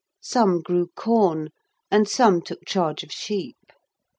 [0.21, 1.49] Some grew corn,
[1.91, 3.59] and some took charge of sheep.